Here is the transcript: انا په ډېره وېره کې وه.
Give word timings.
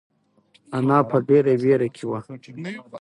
انا 0.77 0.97
په 1.09 1.17
ډېره 1.27 1.53
وېره 1.63 1.89
کې 1.95 2.03
وه. 2.09 2.19